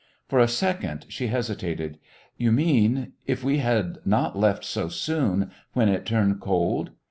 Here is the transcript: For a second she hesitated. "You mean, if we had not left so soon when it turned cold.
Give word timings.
For 0.27 0.39
a 0.39 0.47
second 0.47 1.05
she 1.09 1.27
hesitated. 1.27 1.99
"You 2.35 2.51
mean, 2.51 3.11
if 3.27 3.43
we 3.43 3.59
had 3.59 3.99
not 4.03 4.35
left 4.35 4.65
so 4.65 4.89
soon 4.89 5.51
when 5.73 5.89
it 5.89 6.07
turned 6.07 6.39
cold. 6.39 6.89